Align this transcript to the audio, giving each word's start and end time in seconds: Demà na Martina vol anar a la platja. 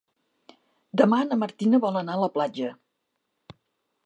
Demà 1.01 1.19
na 1.27 1.39
Martina 1.43 1.83
vol 1.87 2.01
anar 2.01 2.17
a 2.19 2.23
la 2.25 2.31
platja. 2.39 2.71